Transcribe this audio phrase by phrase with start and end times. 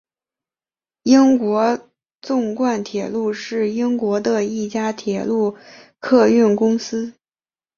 [1.03, 1.87] 英国
[2.21, 5.55] 纵贯铁路是英国的一家铁路
[5.99, 7.13] 客运公司。